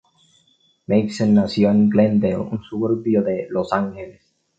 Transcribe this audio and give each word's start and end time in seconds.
Matheson 0.87 1.35
nació 1.35 1.69
en 1.69 1.87
Glendale, 1.87 2.35
un 2.37 2.63
suburbio 2.63 3.21
de 3.21 3.45
Los 3.51 3.71
Ángeles. 3.71 4.33